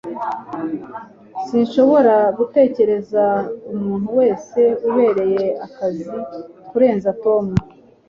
Sinshobora 1.45 2.15
gutekereza 2.37 3.23
umuntu 3.73 4.07
wese 4.19 4.61
ubereye 4.89 5.45
akazi 5.65 6.05
kurenza 6.69 7.09
Tom 7.23 7.45